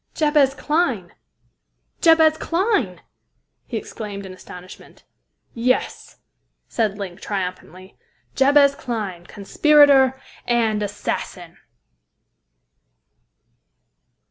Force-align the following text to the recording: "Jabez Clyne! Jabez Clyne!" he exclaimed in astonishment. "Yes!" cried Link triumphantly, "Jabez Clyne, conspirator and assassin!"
"Jabez 0.15 0.55
Clyne! 0.55 1.11
Jabez 2.01 2.35
Clyne!" 2.35 3.01
he 3.67 3.77
exclaimed 3.77 4.25
in 4.25 4.33
astonishment. 4.33 5.03
"Yes!" 5.53 6.17
cried 6.75 6.97
Link 6.97 7.21
triumphantly, 7.21 7.99
"Jabez 8.33 8.73
Clyne, 8.73 9.27
conspirator 9.27 10.19
and 10.47 10.81
assassin!" 10.81 11.57